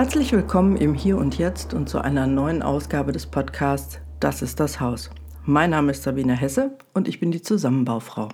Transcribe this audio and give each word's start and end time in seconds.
Herzlich 0.00 0.32
willkommen 0.32 0.78
im 0.78 0.94
Hier 0.94 1.18
und 1.18 1.36
Jetzt 1.36 1.74
und 1.74 1.90
zu 1.90 1.98
einer 1.98 2.26
neuen 2.26 2.62
Ausgabe 2.62 3.12
des 3.12 3.26
Podcasts 3.26 4.00
Das 4.18 4.40
ist 4.40 4.58
das 4.58 4.80
Haus. 4.80 5.10
Mein 5.44 5.68
Name 5.68 5.90
ist 5.90 6.04
Sabine 6.04 6.32
Hesse 6.32 6.70
und 6.94 7.06
ich 7.06 7.20
bin 7.20 7.32
die 7.32 7.42
Zusammenbaufrau. 7.42 8.30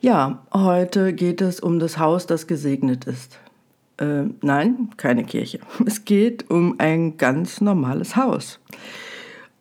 Ja, 0.00 0.46
heute 0.54 1.14
geht 1.14 1.40
es 1.40 1.58
um 1.58 1.80
das 1.80 1.98
Haus, 1.98 2.26
das 2.26 2.46
gesegnet 2.46 3.06
ist. 3.06 3.40
Äh, 3.96 4.26
nein, 4.40 4.90
keine 4.96 5.24
Kirche. 5.24 5.58
Es 5.84 6.04
geht 6.04 6.48
um 6.48 6.76
ein 6.78 7.16
ganz 7.16 7.60
normales 7.60 8.14
Haus. 8.14 8.60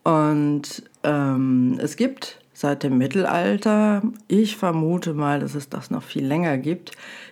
Und 0.03 0.83
ähm, 1.01 1.79
es 1.81 1.95
gibt 1.95 2.39
seit 2.53 2.83
dem 2.83 2.99
Mittelalter, 2.99 4.03
ich 4.27 4.55
vermute 4.55 5.15
mal, 5.15 5.39
dass 5.39 5.55
es 5.55 5.69
das 5.69 5.89
noch 5.89 6.03
viel 6.03 6.27
länger 6.27 6.59
gibt, 6.59 6.91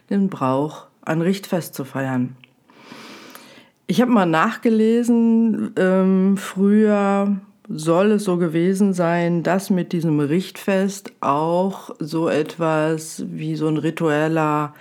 den 0.09 0.28
Brauch, 0.28 0.88
ein 1.04 1.22
Richtfest 1.22 1.76
zu 1.76 1.86
feiern. 1.86 2.36
Ich 3.90 4.02
habe 4.02 4.12
mal 4.12 4.26
nachgelesen, 4.26 5.72
ähm, 5.77 6.36
früher 6.36 7.38
soll 7.70 8.12
es 8.12 8.26
so 8.26 8.36
gewesen 8.36 8.94
sein, 8.94 9.44
dass 9.44 9.70
mit 9.70 9.94
diesem 9.94 10.20
Richtfest 10.20 11.14
auch 11.22 11.92
so 11.98 12.28
etwas 12.28 13.23
wie 13.28 13.55
so 13.55 13.70
ein 13.70 13.78
ritueller 13.78 14.73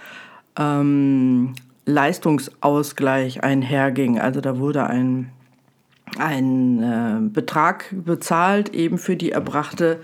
ähm, 0.59 1.55
Leistungsausgleich 1.85 3.45
einherging. 3.45 4.19
Also 4.19 4.41
da 4.41 4.59
wurde 4.59 4.89
ein, 4.89 5.31
ein 6.19 6.83
äh, 6.83 7.29
Betrag 7.29 7.87
bezahlt 7.93 8.75
eben 8.75 8.99
für 8.99 9.15
die 9.15 9.31
erbrachte 9.31 10.01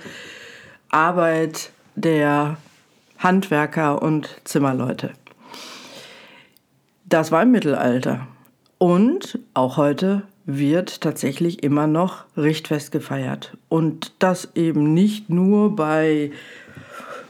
Arbeit 0.90 1.70
der 1.96 2.56
Handwerker 3.18 4.00
und 4.00 4.40
Zimmerleute. 4.44 5.10
Das 7.04 7.32
war 7.32 7.42
im 7.42 7.50
Mittelalter. 7.50 8.28
Und 8.82 9.38
auch 9.54 9.76
heute 9.76 10.22
wird 10.44 11.02
tatsächlich 11.02 11.62
immer 11.62 11.86
noch 11.86 12.24
Richtfest 12.36 12.90
gefeiert. 12.90 13.56
Und 13.68 14.12
das 14.18 14.56
eben 14.56 14.92
nicht 14.92 15.30
nur 15.30 15.76
bei 15.76 16.32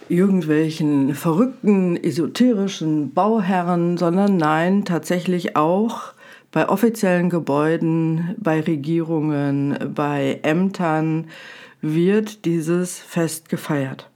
irgendwelchen 0.08 1.14
verrückten, 1.14 2.02
esoterischen 2.02 3.12
Bauherren, 3.12 3.98
sondern 3.98 4.38
nein, 4.38 4.86
tatsächlich 4.86 5.54
auch 5.54 6.14
bei 6.52 6.70
offiziellen 6.70 7.28
Gebäuden, 7.28 8.34
bei 8.38 8.62
Regierungen, 8.62 9.76
bei 9.94 10.40
Ämtern 10.42 11.26
wird 11.82 12.46
dieses 12.46 12.98
Fest 12.98 13.50
gefeiert. 13.50 14.08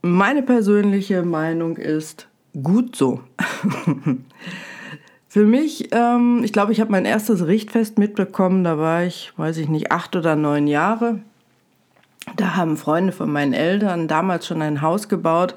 Meine 0.00 0.42
persönliche 0.42 1.24
Meinung 1.24 1.76
ist 1.76 2.28
gut 2.62 2.94
so. 2.94 3.18
Für 5.32 5.46
mich, 5.46 5.90
ähm, 5.92 6.40
ich 6.42 6.52
glaube, 6.52 6.72
ich 6.72 6.80
habe 6.80 6.90
mein 6.90 7.04
erstes 7.04 7.46
Richtfest 7.46 8.00
mitbekommen, 8.00 8.64
da 8.64 8.78
war 8.78 9.04
ich, 9.04 9.32
weiß 9.36 9.58
ich 9.58 9.68
nicht, 9.68 9.92
acht 9.92 10.16
oder 10.16 10.34
neun 10.34 10.66
Jahre. 10.66 11.20
Da 12.36 12.56
haben 12.56 12.76
Freunde 12.76 13.12
von 13.12 13.30
meinen 13.30 13.52
Eltern 13.52 14.08
damals 14.08 14.48
schon 14.48 14.60
ein 14.60 14.82
Haus 14.82 15.08
gebaut. 15.08 15.54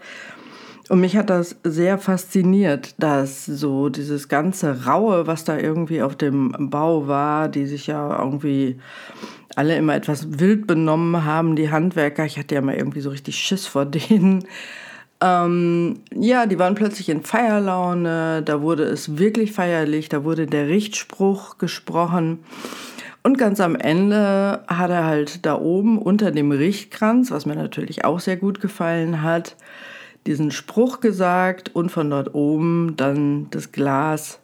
Und 0.89 0.99
mich 0.99 1.17
hat 1.17 1.31
das 1.31 1.55
sehr 1.63 1.97
fasziniert, 1.97 2.93
dass 2.99 3.47
so 3.47 3.89
dieses 3.89 4.29
ganze 4.29 4.85
Raue, 4.85 5.25
was 5.25 5.43
da 5.43 5.57
irgendwie 5.57 6.03
auf 6.03 6.15
dem 6.15 6.53
Bau 6.69 7.07
war, 7.07 7.49
die 7.49 7.65
sich 7.65 7.87
ja 7.87 8.15
irgendwie 8.19 8.79
alle 9.55 9.75
immer 9.75 9.95
etwas 9.95 10.39
wild 10.39 10.67
benommen 10.67 11.25
haben, 11.25 11.55
die 11.55 11.71
Handwerker. 11.71 12.25
Ich 12.25 12.37
hatte 12.37 12.53
ja 12.53 12.61
mal 12.61 12.75
irgendwie 12.75 13.01
so 13.01 13.09
richtig 13.09 13.37
Schiss 13.37 13.65
vor 13.65 13.85
denen. 13.85 14.45
Ähm, 15.23 16.01
ja, 16.13 16.45
die 16.45 16.59
waren 16.59 16.75
plötzlich 16.75 17.07
in 17.07 17.23
Feierlaune, 17.23 18.41
da 18.43 18.61
wurde 18.61 18.83
es 18.83 19.17
wirklich 19.17 19.53
feierlich, 19.53 20.09
da 20.09 20.25
wurde 20.25 20.47
der 20.47 20.67
Richtspruch 20.67 21.57
gesprochen. 21.57 22.39
Und 23.23 23.37
ganz 23.37 23.61
am 23.61 23.77
Ende 23.77 24.63
hat 24.67 24.89
er 24.89 25.05
halt 25.05 25.45
da 25.45 25.57
oben 25.57 25.97
unter 25.97 26.31
dem 26.31 26.51
Richtkranz, 26.51 27.31
was 27.31 27.45
mir 27.45 27.55
natürlich 27.55 28.03
auch 28.03 28.19
sehr 28.19 28.35
gut 28.35 28.59
gefallen 28.59 29.21
hat, 29.21 29.55
diesen 30.27 30.51
Spruch 30.51 30.99
gesagt 30.99 31.73
und 31.73 31.89
von 31.89 32.09
dort 32.09 32.35
oben 32.35 32.95
dann 32.97 33.47
das 33.49 33.71
Glas 33.71 34.39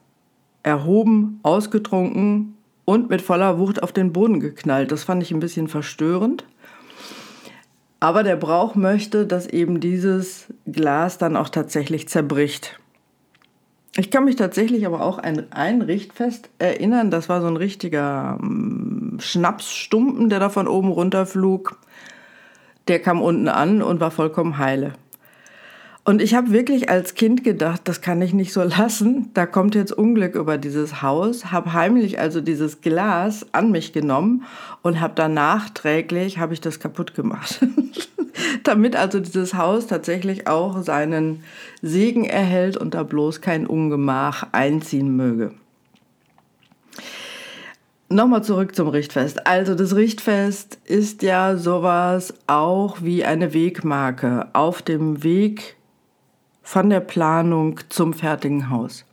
erhoben, 0.64 1.42
ausgetrunken 1.44 2.56
und 2.86 3.10
mit 3.10 3.22
voller 3.22 3.60
Wucht 3.60 3.84
auf 3.84 3.92
den 3.92 4.14
Boden 4.14 4.40
geknallt. 4.40 4.94
Das 4.94 5.04
fand 5.04 5.24
ich 5.24 5.32
ein 5.32 5.42
bisschen 5.42 5.68
verstörend. 5.68 6.46
Aber 8.00 8.24
der 8.24 8.38
Brauch 8.38 8.76
möchte, 8.76 9.26
dass 9.26 9.46
eben 9.46 9.80
dieses 9.80 10.54
Glas 10.66 11.18
dann 11.18 11.36
auch 11.36 11.50
tatsächlich 11.50 12.08
zerbricht. 12.08 12.80
Ich 13.98 14.12
kann 14.12 14.24
mich 14.24 14.38
tatsächlich 14.38 14.86
aber 14.86 15.02
auch 15.02 15.18
an 15.18 15.48
ein 15.52 15.82
Richtfest 15.82 16.50
erinnern. 16.60 17.12
Das 17.12 17.28
war 17.28 17.42
so 17.42 17.48
ein 17.48 17.58
richtiger 17.58 18.38
mm, 18.40 19.20
Schnapsstumpen, 19.20 20.30
der 20.30 20.40
da 20.40 20.50
von 20.50 20.68
oben 20.68 20.92
runterflog. 20.92 21.78
Der 22.88 23.00
kam 23.00 23.22
unten 23.22 23.50
an 23.50 23.82
und 23.82 24.00
war 24.00 24.12
vollkommen 24.12 24.58
heile. 24.58 24.94
Und 26.06 26.22
ich 26.22 26.34
habe 26.34 26.52
wirklich 26.52 26.90
als 26.90 27.14
Kind 27.14 27.44
gedacht, 27.44 27.82
das 27.84 28.02
kann 28.02 28.22
ich 28.22 28.34
nicht 28.34 28.54
so 28.54 28.64
lassen. 28.64 29.30
Da 29.34 29.46
kommt 29.46 29.76
jetzt 29.76 29.92
Unglück 29.92 30.36
über 30.36 30.58
dieses 30.58 31.02
Haus. 31.02 31.52
Habe 31.52 31.74
heimlich 31.74 32.20
also 32.20 32.42
dieses 32.42 32.82
Glas 32.82 33.46
an 33.52 33.72
mich 33.72 33.94
genommen 33.94 34.44
und 34.82 35.02
habe 35.02 35.14
dann 35.16 35.34
nachträglich 35.34 36.38
habe 36.38 36.54
ich 36.54 36.62
das 36.62 36.80
kaputt 36.80 37.14
gemacht. 37.14 37.60
Damit 38.64 38.96
also 38.96 39.20
dieses 39.20 39.54
Haus 39.54 39.88
tatsächlich 39.88 40.48
auch 40.48 40.82
seinen 40.82 41.44
Segen 41.82 42.24
erhält 42.26 42.78
und 42.78 42.94
da 42.94 43.04
bloß 43.04 43.42
kein 43.42 43.68
Ungemach 43.68 44.48
einziehen 44.52 45.16
möge. 45.16 45.54
Nochmal 48.12 48.44
zurück 48.44 48.76
zum 48.76 48.88
Richtfest. 48.88 49.46
Also 49.46 49.76
das 49.76 49.96
Richtfest 49.96 50.80
ist 50.86 51.22
ja 51.22 51.58
sowas 51.58 52.34
auch 52.48 53.04
wie 53.04 53.24
eine 53.24 53.54
Wegmarke 53.54 54.48
auf 54.54 54.82
dem 54.82 55.24
Weg 55.24 55.76
von 56.70 56.92
der 56.92 57.00
Planung 57.00 57.80
zum 57.90 58.14
fertigen 58.14 58.70
Haus. 58.70 59.04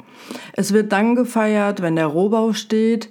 Es 0.53 0.75
wird 0.75 0.93
dann 0.93 1.15
gefeiert, 1.15 1.81
wenn 1.81 1.97
der 1.97 2.07
Rohbau 2.07 2.53
steht 2.53 3.09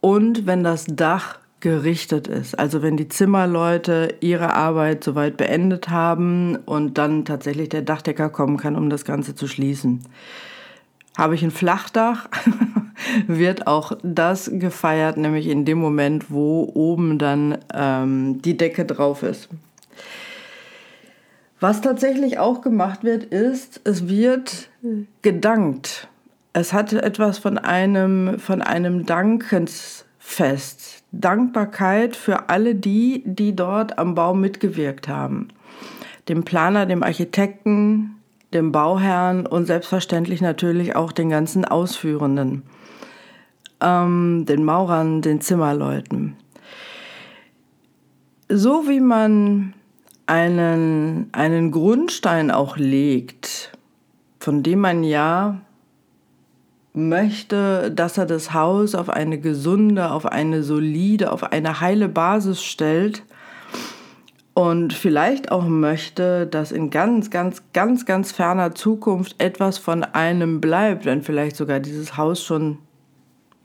und 0.00 0.46
wenn 0.46 0.64
das 0.64 0.86
Dach 0.86 1.38
gerichtet 1.60 2.26
ist. 2.26 2.58
Also 2.58 2.80
wenn 2.80 2.96
die 2.96 3.08
Zimmerleute 3.08 4.14
ihre 4.20 4.54
Arbeit 4.54 5.04
soweit 5.04 5.36
beendet 5.36 5.90
haben 5.90 6.56
und 6.56 6.96
dann 6.96 7.26
tatsächlich 7.26 7.68
der 7.68 7.82
Dachdecker 7.82 8.30
kommen 8.30 8.56
kann, 8.56 8.76
um 8.76 8.88
das 8.88 9.04
Ganze 9.04 9.34
zu 9.34 9.46
schließen. 9.46 10.00
Habe 11.18 11.34
ich 11.34 11.42
ein 11.42 11.50
Flachdach, 11.50 12.30
wird 13.26 13.66
auch 13.66 13.92
das 14.02 14.50
gefeiert, 14.54 15.18
nämlich 15.18 15.48
in 15.48 15.66
dem 15.66 15.76
Moment, 15.76 16.30
wo 16.30 16.72
oben 16.72 17.18
dann 17.18 17.58
ähm, 17.74 18.40
die 18.40 18.56
Decke 18.56 18.86
drauf 18.86 19.22
ist. 19.22 19.50
Was 21.60 21.80
tatsächlich 21.80 22.38
auch 22.38 22.60
gemacht 22.60 23.02
wird, 23.02 23.24
ist, 23.24 23.80
es 23.84 24.08
wird 24.08 24.68
gedankt. 25.22 26.08
Es 26.52 26.72
hat 26.72 26.92
etwas 26.92 27.38
von 27.38 27.58
einem, 27.58 28.38
von 28.38 28.62
einem 28.62 29.06
Dankensfest. 29.06 31.02
Dankbarkeit 31.12 32.14
für 32.14 32.50
alle 32.50 32.74
die, 32.74 33.22
die 33.24 33.56
dort 33.56 33.98
am 33.98 34.14
Bau 34.14 34.34
mitgewirkt 34.34 35.08
haben. 35.08 35.48
Dem 36.28 36.44
Planer, 36.44 36.84
dem 36.84 37.02
Architekten, 37.02 38.16
dem 38.52 38.72
Bauherrn 38.72 39.46
und 39.46 39.66
selbstverständlich 39.66 40.40
natürlich 40.40 40.94
auch 40.94 41.12
den 41.12 41.30
ganzen 41.30 41.64
Ausführenden, 41.64 42.62
ähm, 43.80 44.44
den 44.46 44.64
Maurern, 44.64 45.22
den 45.22 45.40
Zimmerleuten. 45.40 46.36
So 48.48 48.88
wie 48.88 49.00
man 49.00 49.74
einen, 50.26 51.28
einen 51.32 51.70
Grundstein 51.70 52.50
auch 52.50 52.76
legt, 52.76 53.72
von 54.40 54.62
dem 54.62 54.80
man 54.80 55.04
ja 55.04 55.60
möchte, 56.92 57.90
dass 57.90 58.18
er 58.18 58.26
das 58.26 58.52
Haus 58.52 58.94
auf 58.94 59.10
eine 59.10 59.38
gesunde, 59.38 60.10
auf 60.10 60.26
eine 60.26 60.62
solide, 60.62 61.30
auf 61.30 61.44
eine 61.44 61.80
heile 61.80 62.08
Basis 62.08 62.62
stellt 62.62 63.22
und 64.54 64.94
vielleicht 64.94 65.52
auch 65.52 65.66
möchte, 65.66 66.46
dass 66.46 66.72
in 66.72 66.90
ganz, 66.90 67.30
ganz, 67.30 67.62
ganz, 67.74 68.06
ganz 68.06 68.32
ferner 68.32 68.74
Zukunft 68.74 69.36
etwas 69.38 69.76
von 69.76 70.02
einem 70.02 70.60
bleibt, 70.60 71.04
wenn 71.04 71.22
vielleicht 71.22 71.56
sogar 71.56 71.78
dieses 71.80 72.16
Haus 72.16 72.42
schon 72.42 72.78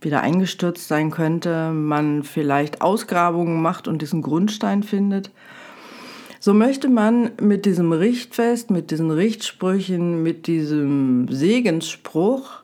wieder 0.02 0.22
eingestürzt 0.22 0.88
sein 0.88 1.10
könnte, 1.10 1.72
man 1.72 2.24
vielleicht 2.24 2.82
Ausgrabungen 2.82 3.62
macht 3.62 3.88
und 3.88 4.02
diesen 4.02 4.22
Grundstein 4.22 4.84
findet 4.84 5.32
so 6.42 6.56
möchte 6.56 6.90
man 6.90 7.30
mit 7.40 7.66
diesem 7.66 7.94
Richtfest, 7.94 8.72
mit 8.72 8.90
diesen 8.90 9.12
Richtsprüchen, 9.12 10.24
mit 10.24 10.48
diesem 10.48 11.28
Segensspruch 11.30 12.64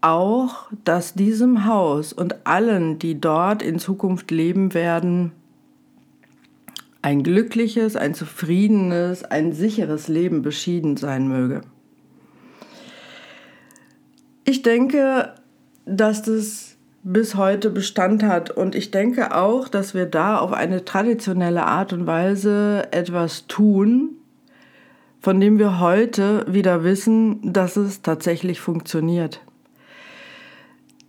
auch, 0.00 0.68
dass 0.84 1.12
diesem 1.12 1.66
Haus 1.66 2.12
und 2.12 2.46
allen, 2.46 3.00
die 3.00 3.20
dort 3.20 3.60
in 3.60 3.80
Zukunft 3.80 4.30
leben 4.30 4.72
werden, 4.72 5.32
ein 7.02 7.24
glückliches, 7.24 7.96
ein 7.96 8.14
zufriedenes, 8.14 9.24
ein 9.24 9.52
sicheres 9.52 10.06
Leben 10.06 10.42
beschieden 10.42 10.96
sein 10.96 11.26
möge. 11.26 11.62
Ich 14.44 14.62
denke, 14.62 15.34
dass 15.86 16.22
das 16.22 16.76
bis 17.04 17.34
heute 17.34 17.70
Bestand 17.70 18.22
hat 18.22 18.50
und 18.50 18.74
ich 18.74 18.90
denke 18.92 19.34
auch, 19.34 19.68
dass 19.68 19.92
wir 19.92 20.06
da 20.06 20.38
auf 20.38 20.52
eine 20.52 20.84
traditionelle 20.84 21.64
Art 21.64 21.92
und 21.92 22.06
Weise 22.06 22.88
etwas 22.92 23.46
tun, 23.48 24.10
von 25.20 25.40
dem 25.40 25.58
wir 25.58 25.80
heute 25.80 26.44
wieder 26.48 26.84
wissen, 26.84 27.52
dass 27.52 27.76
es 27.76 28.02
tatsächlich 28.02 28.60
funktioniert. 28.60 29.40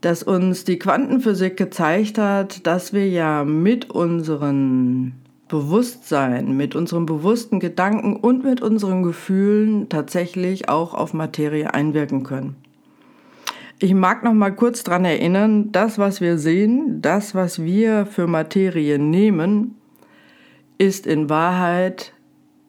Dass 0.02 0.24
uns 0.24 0.66
die 0.66 0.80
Quantenphysik 0.80 1.58
gezeigt 1.58 2.18
hat, 2.18 2.66
dass 2.66 2.92
wir 2.94 3.08
ja 3.08 3.44
mit 3.44 3.92
unserem 3.92 5.14
Bewusstsein, 5.48 6.58
mit 6.58 6.76
unseren 6.76 7.06
bewussten 7.06 7.60
Gedanken 7.60 8.16
und 8.16 8.44
mit 8.44 8.62
unseren 8.62 9.04
Gefühlen 9.04 9.90
tatsächlich 9.90 10.70
auch 10.70 10.96
auf 10.96 11.14
Materie 11.14 11.72
einwirken 11.72 12.24
können. 12.24 12.56
Ich 13.80 13.94
mag 13.94 14.24
noch 14.24 14.34
mal 14.34 14.52
kurz 14.52 14.84
daran 14.84 15.06
erinnern, 15.06 15.72
das, 15.72 15.98
was 15.98 16.20
wir 16.22 16.38
sehen, 16.38 17.02
das, 17.02 17.34
was 17.36 17.64
wir 17.64 18.06
für 18.06 18.28
Materie 18.28 19.00
nehmen, 19.00 19.76
ist 20.78 21.08
in 21.08 21.30
Wahrheit 21.30 22.14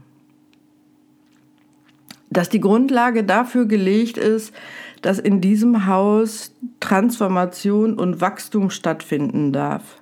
Dass 2.29 2.47
die 2.47 2.61
Grundlage 2.61 3.23
dafür 3.23 3.65
gelegt 3.65 4.17
ist, 4.17 4.53
dass 5.01 5.17
in 5.17 5.41
diesem 5.41 5.87
Haus 5.87 6.53
Transformation 6.79 7.95
und 7.95 8.21
Wachstum 8.21 8.69
stattfinden 8.69 9.51
darf. 9.51 9.99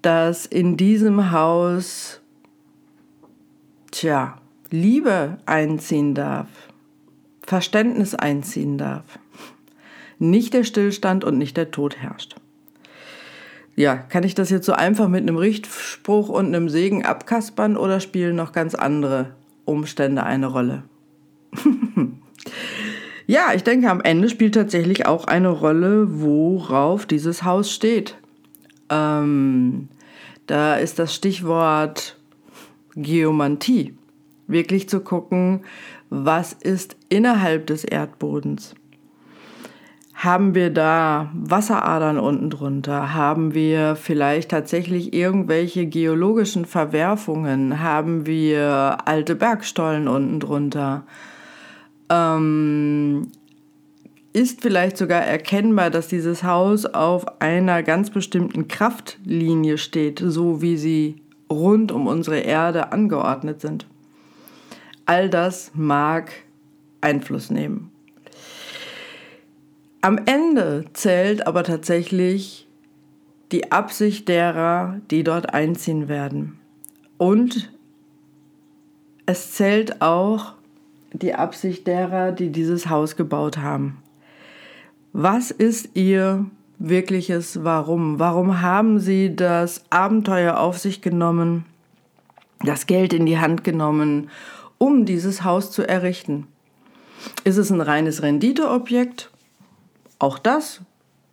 Dass 0.00 0.46
in 0.46 0.78
diesem 0.78 1.32
Haus, 1.32 2.22
tja, 3.90 4.38
Liebe 4.70 5.36
einziehen 5.44 6.14
darf, 6.14 6.48
Verständnis 7.46 8.14
einziehen 8.14 8.76
darf. 8.76 9.18
Nicht 10.18 10.52
der 10.54 10.64
Stillstand 10.64 11.24
und 11.24 11.38
nicht 11.38 11.56
der 11.56 11.70
Tod 11.70 11.96
herrscht 11.96 12.36
ja, 13.76 13.94
kann 13.96 14.24
ich 14.24 14.34
das 14.34 14.48
jetzt 14.48 14.64
so 14.64 14.72
einfach 14.72 15.08
mit 15.08 15.20
einem 15.20 15.36
Richtspruch 15.36 16.30
und 16.30 16.46
einem 16.46 16.70
Segen 16.70 17.04
abkaspern 17.04 17.76
oder 17.76 18.00
spielen 18.00 18.34
noch 18.34 18.52
ganz 18.52 18.74
andere 18.74 19.34
Umstände 19.66 20.22
eine 20.22 20.46
Rolle? 20.46 20.82
ja, 23.26 23.52
ich 23.54 23.62
denke, 23.62 23.90
am 23.90 24.00
Ende 24.00 24.30
spielt 24.30 24.54
tatsächlich 24.54 25.04
auch 25.04 25.26
eine 25.26 25.50
Rolle, 25.50 26.20
worauf 26.20 27.04
dieses 27.04 27.44
Haus 27.44 27.70
steht. 27.70 28.16
Ähm, 28.88 29.88
da 30.46 30.76
ist 30.76 30.98
das 30.98 31.14
Stichwort 31.14 32.18
Geomantie. 32.94 33.94
Wirklich 34.46 34.88
zu 34.88 35.00
gucken, 35.00 35.64
was 36.10 36.52
ist 36.52 36.96
innerhalb 37.08 37.66
des 37.66 37.84
Erdbodens 37.84 38.74
haben 40.16 40.54
wir 40.54 40.70
da 40.70 41.30
Wasseradern 41.34 42.18
unten 42.18 42.48
drunter? 42.48 43.12
Haben 43.12 43.52
wir 43.52 43.96
vielleicht 43.96 44.50
tatsächlich 44.50 45.12
irgendwelche 45.12 45.86
geologischen 45.86 46.64
Verwerfungen? 46.64 47.82
Haben 47.82 48.24
wir 48.24 48.96
alte 49.04 49.34
Bergstollen 49.34 50.08
unten 50.08 50.40
drunter? 50.40 51.04
Ähm, 52.08 53.28
ist 54.32 54.62
vielleicht 54.62 54.96
sogar 54.96 55.20
erkennbar, 55.20 55.90
dass 55.90 56.08
dieses 56.08 56.42
Haus 56.42 56.86
auf 56.86 57.42
einer 57.42 57.82
ganz 57.82 58.08
bestimmten 58.08 58.68
Kraftlinie 58.68 59.76
steht, 59.76 60.22
so 60.24 60.62
wie 60.62 60.78
sie 60.78 61.16
rund 61.50 61.92
um 61.92 62.06
unsere 62.06 62.38
Erde 62.38 62.90
angeordnet 62.90 63.60
sind. 63.60 63.86
All 65.06 65.30
das 65.30 65.70
mag 65.74 66.32
Einfluss 67.00 67.50
nehmen. 67.50 67.92
Am 70.00 70.18
Ende 70.26 70.84
zählt 70.92 71.46
aber 71.46 71.64
tatsächlich 71.64 72.66
die 73.52 73.72
Absicht 73.72 74.28
derer, 74.28 75.00
die 75.10 75.24
dort 75.24 75.54
einziehen 75.54 76.08
werden. 76.08 76.58
Und 77.18 77.72
es 79.26 79.52
zählt 79.52 80.02
auch 80.02 80.54
die 81.12 81.34
Absicht 81.34 81.86
derer, 81.86 82.32
die 82.32 82.50
dieses 82.50 82.88
Haus 82.88 83.16
gebaut 83.16 83.58
haben. 83.58 83.98
Was 85.12 85.50
ist 85.50 85.90
ihr 85.94 86.46
wirkliches 86.78 87.64
Warum? 87.64 88.18
Warum 88.18 88.60
haben 88.60 88.98
sie 88.98 89.34
das 89.34 89.84
Abenteuer 89.90 90.58
auf 90.58 90.78
sich 90.78 91.00
genommen, 91.00 91.64
das 92.60 92.86
Geld 92.86 93.12
in 93.12 93.26
die 93.26 93.38
Hand 93.38 93.64
genommen, 93.64 94.30
um 94.78 95.04
dieses 95.04 95.44
Haus 95.44 95.70
zu 95.70 95.86
errichten? 95.86 96.46
Ist 97.44 97.56
es 97.56 97.70
ein 97.70 97.80
reines 97.80 98.22
Renditeobjekt 98.22 99.30
auch 100.18 100.38
das 100.38 100.80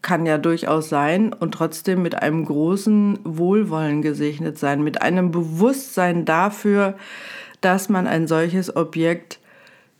kann 0.02 0.26
ja 0.26 0.38
durchaus 0.38 0.90
sein 0.90 1.32
und 1.32 1.54
trotzdem 1.54 2.02
mit 2.02 2.22
einem 2.22 2.44
großen 2.44 3.20
Wohlwollen 3.24 4.02
gesegnet 4.02 4.58
sein, 4.58 4.84
mit 4.84 5.02
einem 5.02 5.32
Bewusstsein 5.32 6.26
dafür, 6.26 6.96
dass 7.62 7.88
man 7.88 8.08
ein 8.08 8.28
solches 8.28 8.76
Objekt 8.76 9.40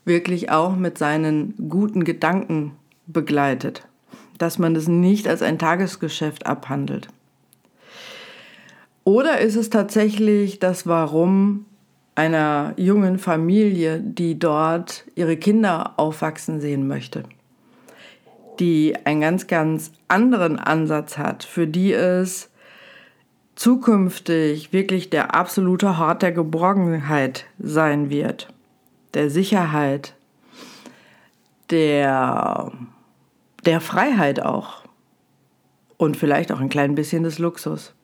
wirklich 0.04 0.50
auch 0.50 0.76
mit 0.76 0.98
seinen 0.98 1.54
guten 1.70 2.04
Gedanken 2.04 2.72
begleitet, 3.06 3.88
dass 4.36 4.58
man 4.58 4.76
es 4.76 4.88
nicht 4.88 5.26
als 5.26 5.40
ein 5.40 5.58
Tagesgeschäft 5.58 6.44
abhandelt. 6.44 7.08
Oder 9.04 9.38
ist 9.38 9.56
es 9.56 9.70
tatsächlich 9.70 10.58
das 10.58 10.86
Warum 10.86 11.64
einer 12.14 12.74
jungen 12.76 13.18
Familie, 13.18 14.00
die 14.00 14.38
dort 14.38 15.04
ihre 15.14 15.36
Kinder 15.36 15.94
aufwachsen 15.96 16.60
sehen 16.60 16.86
möchte? 16.86 17.24
die 18.60 18.94
einen 19.04 19.20
ganz, 19.20 19.46
ganz 19.46 19.92
anderen 20.08 20.58
Ansatz 20.58 21.18
hat, 21.18 21.44
für 21.44 21.66
die 21.66 21.92
es 21.92 22.50
zukünftig 23.56 24.72
wirklich 24.72 25.10
der 25.10 25.34
absolute 25.34 25.98
Hort 25.98 26.22
der 26.22 26.32
Geborgenheit 26.32 27.46
sein 27.58 28.10
wird, 28.10 28.48
der 29.14 29.30
Sicherheit, 29.30 30.14
der, 31.70 32.72
der 33.64 33.80
Freiheit 33.80 34.40
auch 34.40 34.82
und 35.96 36.16
vielleicht 36.16 36.52
auch 36.52 36.60
ein 36.60 36.68
klein 36.68 36.94
bisschen 36.94 37.22
des 37.22 37.38
Luxus. 37.38 37.94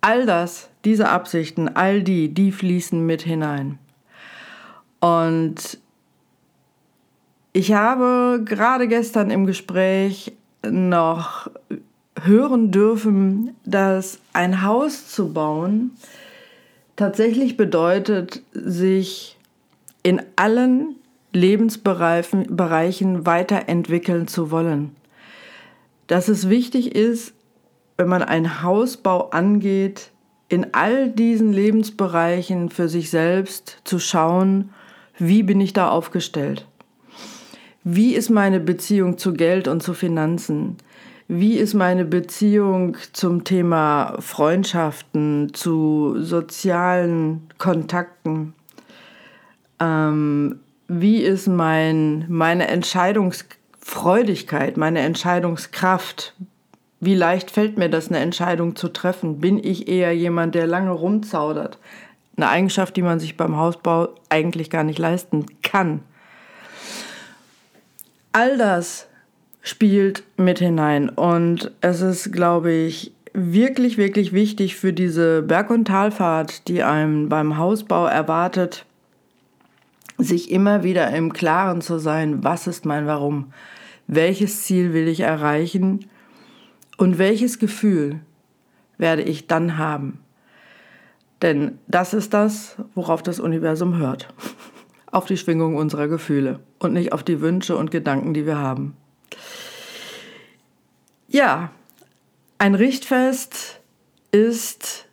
All 0.00 0.26
das, 0.26 0.70
diese 0.86 1.10
Absichten, 1.10 1.68
all 1.68 2.02
die, 2.02 2.32
die 2.32 2.52
fließen 2.52 3.04
mit 3.04 3.20
hinein. 3.22 3.78
Und 5.00 5.78
ich 7.52 7.72
habe 7.72 8.40
gerade 8.44 8.86
gestern 8.88 9.30
im 9.30 9.46
Gespräch 9.46 10.32
noch 10.64 11.50
hören 12.22 12.70
dürfen, 12.70 13.56
dass 13.64 14.20
ein 14.32 14.62
Haus 14.62 15.08
zu 15.08 15.32
bauen 15.32 15.90
tatsächlich 16.94 17.56
bedeutet, 17.56 18.42
sich 18.52 19.36
in 20.02 20.22
allen 20.36 20.94
Lebensbereichen 21.32 23.26
weiterentwickeln 23.26 24.28
zu 24.28 24.50
wollen. 24.50 24.94
Dass 26.06 26.28
es 26.28 26.48
wichtig 26.48 26.94
ist, 26.94 27.34
wenn 27.96 28.08
man 28.08 28.22
einen 28.22 28.62
Hausbau 28.62 29.30
angeht, 29.30 30.10
in 30.48 30.74
all 30.74 31.10
diesen 31.10 31.52
Lebensbereichen 31.52 32.70
für 32.70 32.88
sich 32.88 33.10
selbst 33.10 33.80
zu 33.84 33.98
schauen, 33.98 34.70
wie 35.18 35.42
bin 35.42 35.60
ich 35.60 35.72
da 35.72 35.88
aufgestellt. 35.88 36.66
Wie 37.82 38.14
ist 38.14 38.30
meine 38.30 38.60
Beziehung 38.60 39.18
zu 39.18 39.32
Geld 39.32 39.66
und 39.68 39.82
zu 39.82 39.94
Finanzen? 39.94 40.76
Wie 41.28 41.56
ist 41.56 41.74
meine 41.74 42.04
Beziehung 42.04 42.96
zum 43.12 43.42
Thema 43.44 44.16
Freundschaften, 44.20 45.52
zu 45.52 46.16
sozialen 46.20 47.48
Kontakten? 47.58 48.54
Ähm, 49.80 50.60
wie 50.88 51.22
ist 51.22 51.48
mein, 51.48 52.26
meine 52.28 52.68
Entscheidungsfreudigkeit, 52.68 54.76
meine 54.76 55.00
Entscheidungskraft? 55.00 56.34
Wie 57.00 57.14
leicht 57.14 57.50
fällt 57.50 57.76
mir 57.76 57.90
das, 57.90 58.08
eine 58.08 58.18
Entscheidung 58.18 58.74
zu 58.74 58.88
treffen? 58.88 59.40
Bin 59.40 59.62
ich 59.62 59.88
eher 59.88 60.14
jemand, 60.14 60.54
der 60.54 60.66
lange 60.66 60.90
rumzaudert? 60.90 61.78
Eine 62.36 62.48
Eigenschaft, 62.48 62.96
die 62.96 63.02
man 63.02 63.20
sich 63.20 63.36
beim 63.36 63.56
Hausbau 63.56 64.08
eigentlich 64.28 64.70
gar 64.70 64.84
nicht 64.84 64.98
leisten 64.98 65.46
kann. 65.62 66.00
All 68.32 68.56
das 68.58 69.08
spielt 69.62 70.24
mit 70.36 70.58
hinein 70.58 71.08
und 71.08 71.72
es 71.80 72.00
ist, 72.00 72.32
glaube 72.32 72.72
ich, 72.72 73.12
wirklich, 73.32 73.98
wirklich 73.98 74.32
wichtig 74.32 74.76
für 74.76 74.92
diese 74.92 75.42
Berg- 75.42 75.70
und 75.70 75.86
Talfahrt, 75.86 76.68
die 76.68 76.82
einem 76.82 77.28
beim 77.28 77.58
Hausbau 77.58 78.06
erwartet, 78.06 78.86
sich 80.18 80.50
immer 80.50 80.82
wieder 80.82 81.10
im 81.10 81.32
Klaren 81.32 81.82
zu 81.82 81.98
sein, 81.98 82.42
was 82.42 82.66
ist 82.66 82.86
mein 82.86 83.06
Warum, 83.06 83.52
welches 84.06 84.62
Ziel 84.62 84.94
will 84.94 85.08
ich 85.08 85.20
erreichen 85.20 86.06
und 86.96 87.18
welches 87.18 87.58
Gefühl 87.58 88.20
werde 88.98 89.22
ich 89.22 89.46
dann 89.46 89.78
haben. 89.78 90.20
Denn 91.42 91.78
das 91.86 92.14
ist 92.14 92.32
das, 92.32 92.76
worauf 92.94 93.22
das 93.22 93.40
Universum 93.40 93.98
hört. 93.98 94.28
Auf 95.12 95.26
die 95.26 95.36
Schwingung 95.36 95.76
unserer 95.76 96.08
Gefühle 96.08 96.60
und 96.78 96.92
nicht 96.92 97.12
auf 97.12 97.22
die 97.22 97.40
Wünsche 97.40 97.76
und 97.76 97.90
Gedanken, 97.90 98.34
die 98.34 98.44
wir 98.44 98.58
haben. 98.58 98.96
Ja, 101.28 101.70
ein 102.58 102.74
Richtfest 102.74 103.80
ist, 104.30 105.06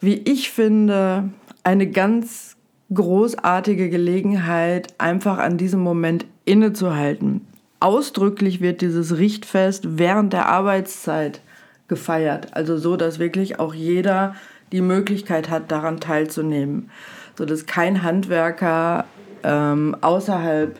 wie 0.00 0.16
ich 0.16 0.50
finde, 0.50 1.30
eine 1.62 1.88
ganz 1.88 2.56
großartige 2.92 3.88
Gelegenheit, 3.88 4.94
einfach 4.98 5.38
an 5.38 5.56
diesem 5.56 5.80
Moment 5.80 6.26
innezuhalten. 6.44 7.46
Ausdrücklich 7.80 8.60
wird 8.60 8.82
dieses 8.82 9.16
Richtfest 9.16 9.98
während 9.98 10.34
der 10.34 10.46
Arbeitszeit 10.46 11.40
gefeiert, 11.88 12.54
also 12.54 12.76
so, 12.76 12.96
dass 12.96 13.18
wirklich 13.18 13.58
auch 13.58 13.74
jeder 13.74 14.34
die 14.70 14.82
Möglichkeit 14.82 15.50
hat, 15.50 15.72
daran 15.72 15.98
teilzunehmen, 15.98 16.90
so 17.36 17.44
dass 17.44 17.66
kein 17.66 18.02
Handwerker 18.02 19.06
ähm, 19.42 19.96
außerhalb 20.00 20.78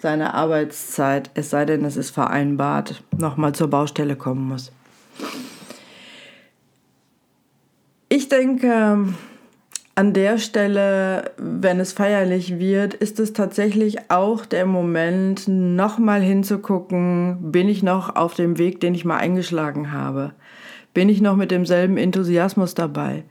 seiner 0.00 0.34
Arbeitszeit, 0.34 1.30
es 1.34 1.50
sei 1.50 1.64
denn, 1.64 1.84
es 1.84 1.96
ist 1.96 2.10
vereinbart, 2.10 3.02
nochmal 3.16 3.52
zur 3.54 3.68
Baustelle 3.68 4.16
kommen 4.16 4.46
muss. 4.48 4.72
Ich 8.08 8.28
denke, 8.28 9.08
an 9.98 10.12
der 10.12 10.38
Stelle, 10.38 11.32
wenn 11.38 11.80
es 11.80 11.92
feierlich 11.92 12.60
wird, 12.60 12.94
ist 12.94 13.18
es 13.18 13.32
tatsächlich 13.32 14.12
auch 14.12 14.46
der 14.46 14.64
Moment, 14.64 15.48
nochmal 15.48 16.20
hinzugucken, 16.20 17.50
bin 17.50 17.68
ich 17.68 17.82
noch 17.82 18.14
auf 18.14 18.34
dem 18.34 18.58
Weg, 18.58 18.78
den 18.78 18.94
ich 18.94 19.04
mal 19.04 19.16
eingeschlagen 19.16 19.90
habe? 19.90 20.34
Bin 20.94 21.08
ich 21.08 21.20
noch 21.20 21.34
mit 21.34 21.50
demselben 21.50 21.96
Enthusiasmus 21.96 22.76
dabei? 22.76 23.24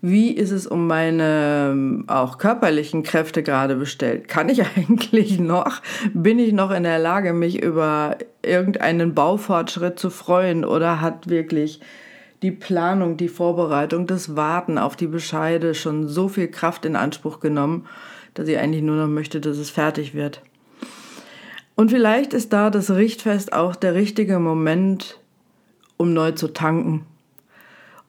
Wie 0.00 0.30
ist 0.30 0.52
es 0.52 0.68
um 0.68 0.86
meine 0.86 2.04
auch 2.06 2.38
körperlichen 2.38 3.02
Kräfte 3.02 3.42
gerade 3.42 3.74
bestellt? 3.74 4.28
Kann 4.28 4.48
ich 4.48 4.62
eigentlich 4.76 5.40
noch? 5.40 5.82
Bin 6.14 6.38
ich 6.38 6.52
noch 6.52 6.70
in 6.70 6.84
der 6.84 7.00
Lage, 7.00 7.32
mich 7.32 7.60
über 7.60 8.16
irgendeinen 8.42 9.12
Baufortschritt 9.12 9.98
zu 9.98 10.08
freuen? 10.08 10.64
Oder 10.64 11.00
hat 11.00 11.28
wirklich 11.28 11.80
die 12.42 12.50
Planung, 12.50 13.16
die 13.16 13.28
Vorbereitung, 13.28 14.06
das 14.06 14.36
Warten 14.36 14.78
auf 14.78 14.96
die 14.96 15.06
Bescheide 15.06 15.74
schon 15.74 16.08
so 16.08 16.28
viel 16.28 16.48
Kraft 16.48 16.84
in 16.84 16.96
Anspruch 16.96 17.40
genommen, 17.40 17.86
dass 18.34 18.48
ich 18.48 18.58
eigentlich 18.58 18.82
nur 18.82 18.96
noch 18.96 19.08
möchte, 19.08 19.40
dass 19.40 19.58
es 19.58 19.70
fertig 19.70 20.14
wird? 20.14 20.42
Und 21.74 21.90
vielleicht 21.90 22.34
ist 22.34 22.52
da 22.52 22.70
das 22.70 22.90
Richtfest 22.90 23.52
auch 23.52 23.76
der 23.76 23.94
richtige 23.94 24.38
Moment, 24.38 25.18
um 25.96 26.12
neu 26.12 26.32
zu 26.32 26.48
tanken 26.48 27.06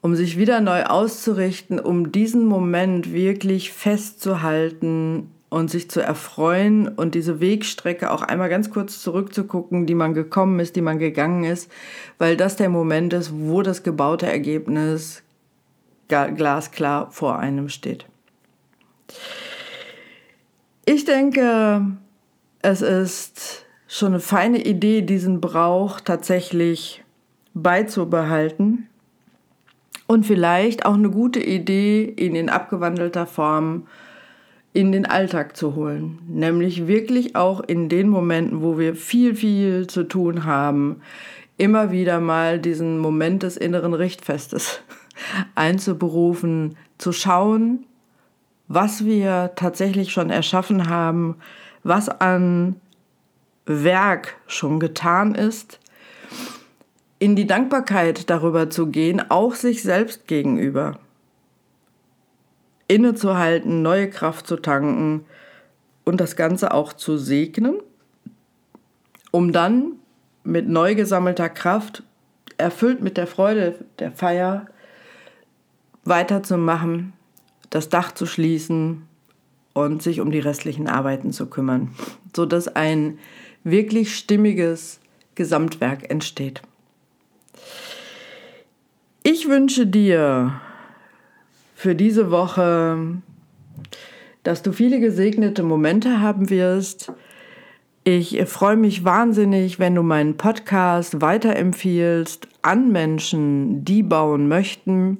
um 0.04 0.16
sich 0.16 0.38
wieder 0.38 0.60
neu 0.60 0.84
auszurichten, 0.84 1.80
um 1.80 2.12
diesen 2.12 2.46
Moment 2.46 3.13
wirklich 3.13 3.72
festzuhalten 3.72 5.32
und 5.54 5.70
sich 5.70 5.88
zu 5.88 6.02
erfreuen 6.02 6.88
und 6.88 7.14
diese 7.14 7.40
Wegstrecke 7.40 8.10
auch 8.10 8.24
einmal 8.24 8.50
ganz 8.50 8.72
kurz 8.72 9.04
zurückzugucken, 9.04 9.86
die 9.86 9.94
man 9.94 10.16
gekommen 10.16 10.60
ist, 10.60 10.76
die 10.76 10.82
man 10.82 10.98
gegangen 10.98 11.44
ist, 11.44 11.72
weil 12.18 12.36
das 12.36 12.56
der 12.56 12.70
Moment 12.70 13.14
ist, 13.14 13.32
wo 13.32 13.62
das 13.62 13.84
gebaute 13.84 14.26
Ergebnis 14.26 15.22
glasklar 16.08 17.12
vor 17.12 17.38
einem 17.38 17.70
steht. 17.70 18.08
Ich 20.86 21.06
denke, 21.06 21.86
es 22.64 22.82
ist 22.82 23.68
schon 23.88 24.14
eine 24.14 24.22
feine 24.22 24.66
Idee, 24.66 25.04
diesen 25.04 25.40
Brauch 25.40 26.00
tatsächlich 26.00 27.04
beizubehalten 27.54 28.88
und 30.08 30.26
vielleicht 30.26 30.88
auch 30.88 30.96
eine 30.96 31.12
gute 31.12 31.40
Idee, 31.40 32.12
ihn 32.18 32.34
in 32.34 32.50
abgewandelter 32.50 33.28
Form 33.28 33.86
in 34.74 34.92
den 34.92 35.06
Alltag 35.06 35.56
zu 35.56 35.75
holen. 35.75 36.20
Nämlich 36.27 36.88
wirklich 36.88 37.36
auch 37.36 37.62
in 37.62 37.89
den 37.89 38.10
Momenten, 38.10 38.62
wo 38.62 38.77
wir 38.77 38.96
viel, 38.96 39.36
viel 39.36 39.88
zu 39.88 40.03
tun 40.03 40.46
haben, 40.46 41.01
immer 41.58 41.92
wieder 41.92 42.20
mal 42.20 42.60
diesen 42.60 42.98
Moment 42.98 43.44
des 43.44 43.58
inneren 43.58 43.94
Richtfestes 43.94 44.82
einzuberufen, 45.56 46.75
zu 46.98 47.12
schauen, 47.12 47.86
was 48.68 49.06
wir 49.06 49.51
tatsächlich 49.56 50.12
schon 50.12 50.30
erschaffen 50.30 50.89
haben, 50.89 51.36
was 51.84 52.10
an 52.10 52.75
Werk 53.65 54.36
schon 54.48 54.80
getan 54.80 55.36
ist 55.36 55.80
in 57.24 57.38
die 57.38 57.48
Dankbarkeit 57.48 58.30
darüber 58.30 58.70
zu 58.70 58.88
gehen, 58.88 59.22
auch 59.32 59.56
sich 59.56 59.82
selbst 59.82 60.27
gegenüber. 60.27 61.00
Innezuhalten, 62.88 63.82
neue 63.82 64.10
Kraft 64.10 64.48
zu 64.48 64.58
tanken 64.58 65.25
und 66.04 66.20
das 66.20 66.36
Ganze 66.36 66.74
auch 66.74 66.94
zu 66.94 67.18
segnen, 67.18 67.75
um 69.32 69.52
dann 69.52 69.94
mit 70.44 70.68
neu 70.68 70.96
gesammelter 70.96 71.50
Kraft, 71.50 72.04
erfüllt 72.58 73.02
mit 73.02 73.18
der 73.18 73.28
Freude 73.28 73.75
der 74.00 74.12
Feier, 74.12 74.68
weiterzumachen, 76.06 77.13
das 77.70 77.90
Dach 77.90 78.12
zu 78.12 78.25
schließen 78.25 79.08
und 79.74 80.04
sich 80.04 80.20
um 80.20 80.32
die 80.32 80.40
restlichen 80.40 80.88
Arbeiten 80.88 81.32
zu 81.32 81.48
kümmern, 81.48 81.96
sodass 82.36 82.68
ein 82.68 83.20
wirklich 83.63 84.16
stimmiges 84.16 85.00
Gesamtwerk 85.36 86.10
entsteht. 86.12 86.62
Ich 89.24 89.48
wünsche 89.48 89.88
dir 89.88 90.60
für 91.84 91.96
diese 91.96 92.32
Woche, 92.32 92.98
dass 94.44 94.63
du 94.63 94.72
viele 94.72 95.02
gesegnete 95.02 95.63
Momente 95.63 96.22
haben 96.22 96.50
wirst. 96.50 97.12
Ich 98.06 98.42
freue 98.46 98.78
mich 98.78 99.04
wahnsinnig, 99.04 99.80
wenn 99.80 99.94
du 99.94 100.02
meinen 100.02 100.38
Podcast 100.38 101.20
weiterempfiehlst 101.20 102.48
an 102.62 102.94
Menschen, 102.94 103.84
die 103.84 104.02
bauen 104.02 104.48
möchten. 104.48 105.18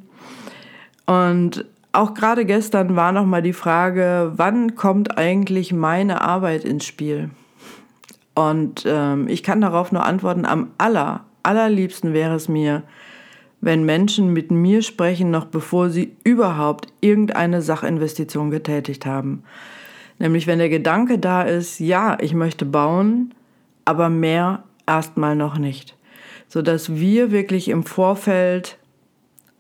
Und 1.06 1.66
auch 1.92 2.14
gerade 2.14 2.46
gestern 2.46 2.96
war 2.96 3.12
noch 3.12 3.26
mal 3.26 3.42
die 3.42 3.52
Frage, 3.52 4.32
wann 4.38 4.76
kommt 4.76 5.18
eigentlich 5.18 5.74
meine 5.74 6.22
Arbeit 6.22 6.64
ins 6.64 6.86
Spiel? 6.86 7.30
Und 8.36 8.86
ähm, 8.88 9.28
ich 9.28 9.44
kann 9.44 9.60
darauf 9.60 9.92
nur 9.92 10.06
antworten, 10.06 10.46
am 10.46 10.70
aller, 10.78 11.26
allerliebsten 11.44 12.14
wäre 12.14 12.36
es 12.36 12.48
mir, 12.48 12.84
wenn 13.64 13.86
Menschen 13.86 14.34
mit 14.34 14.52
mir 14.52 14.82
sprechen, 14.82 15.32
noch 15.32 15.46
bevor 15.46 15.90
sie 15.90 16.18
überhaupt 16.26 16.88
irgendeine 17.00 17.62
Sachinvestition 17.62 18.52
getätigt 18.52 19.06
haben. 19.06 19.44
Nämlich 20.20 20.48
wenn 20.48 20.60
der 20.60 20.68
Gedanke 20.68 21.18
da 21.18 21.44
ist, 21.44 21.80
ja, 21.80 22.18
ich 22.20 22.34
möchte 22.34 22.66
bauen, 22.66 23.34
aber 23.86 24.10
mehr 24.10 24.66
erstmal 24.86 25.38
noch 25.38 25.58
nicht. 25.58 25.96
Sodass 26.50 26.96
wir 26.96 27.32
wirklich 27.32 27.70
im 27.70 27.84
Vorfeld 27.84 28.78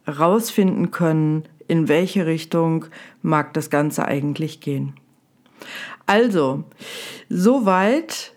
rausfinden 0.05 0.91
können, 0.91 1.43
in 1.69 1.87
welche 1.87 2.25
Richtung 2.25 2.85
mag 3.21 3.53
das 3.53 3.69
Ganze 3.69 4.05
eigentlich 4.05 4.59
gehen. 4.59 4.95
Also, 6.07 6.65
soweit 7.29 8.33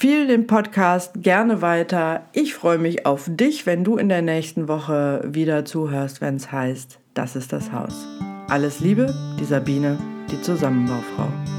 Empfehle 0.00 0.28
den 0.28 0.46
Podcast 0.46 1.24
gerne 1.24 1.60
weiter. 1.60 2.22
Ich 2.32 2.54
freue 2.54 2.78
mich 2.78 3.04
auf 3.04 3.24
dich, 3.26 3.66
wenn 3.66 3.82
du 3.82 3.96
in 3.96 4.08
der 4.08 4.22
nächsten 4.22 4.68
Woche 4.68 5.24
wieder 5.26 5.64
zuhörst, 5.64 6.20
wenn 6.20 6.36
es 6.36 6.52
heißt, 6.52 7.00
das 7.14 7.34
ist 7.34 7.52
das 7.52 7.72
Haus. 7.72 8.06
Alles 8.46 8.78
Liebe, 8.78 9.12
die 9.40 9.44
Sabine, 9.44 9.98
die 10.30 10.40
Zusammenbaufrau. 10.40 11.57